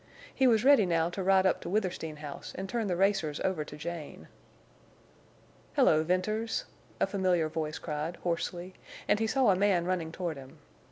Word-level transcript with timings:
He 0.33 0.47
was 0.47 0.65
ready 0.65 0.87
now 0.87 1.11
to 1.11 1.21
ride 1.21 1.45
up 1.45 1.61
to 1.61 1.69
Withersteen 1.69 2.15
House 2.15 2.53
and 2.55 2.67
turn 2.67 2.87
the 2.87 2.95
racers 2.95 3.39
over 3.41 3.63
to 3.63 3.77
Jane. 3.77 4.29
"Hello, 5.75 6.01
Venters!" 6.03 6.65
a 6.99 7.05
familiar 7.05 7.47
voice 7.49 7.77
cried, 7.77 8.15
hoarsely, 8.23 8.73
and 9.07 9.19
he 9.19 9.27
saw 9.27 9.51
a 9.51 9.55
man 9.55 9.85
running 9.85 10.11
toward 10.11 10.37
him. 10.37 10.57